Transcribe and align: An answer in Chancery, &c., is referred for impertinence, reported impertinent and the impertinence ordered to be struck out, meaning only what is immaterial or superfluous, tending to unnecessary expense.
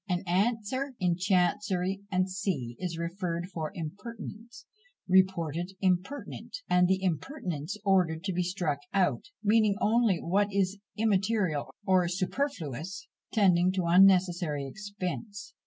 An 0.09 0.23
answer 0.25 0.95
in 0.99 1.15
Chancery, 1.15 2.01
&c., 2.25 2.75
is 2.79 2.97
referred 2.97 3.45
for 3.53 3.71
impertinence, 3.75 4.65
reported 5.07 5.73
impertinent 5.79 6.57
and 6.67 6.87
the 6.87 7.03
impertinence 7.03 7.77
ordered 7.85 8.23
to 8.23 8.33
be 8.33 8.41
struck 8.41 8.79
out, 8.95 9.25
meaning 9.43 9.75
only 9.79 10.17
what 10.17 10.47
is 10.51 10.79
immaterial 10.97 11.69
or 11.85 12.07
superfluous, 12.07 13.07
tending 13.31 13.71
to 13.73 13.85
unnecessary 13.85 14.65
expense. 14.65 15.53